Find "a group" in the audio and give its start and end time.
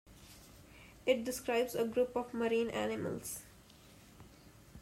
1.75-2.15